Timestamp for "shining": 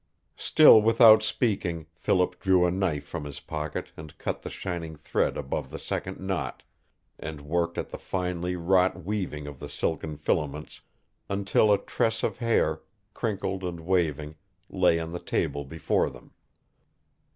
4.49-4.95